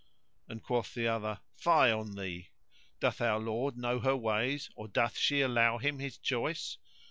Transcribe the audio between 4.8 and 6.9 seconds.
doth she allow him his choice?